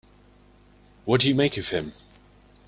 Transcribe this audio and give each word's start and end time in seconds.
What 1.05 1.21
do 1.21 1.27
you 1.27 1.35
make 1.35 1.57
of 1.57 1.69
him? 1.69 1.93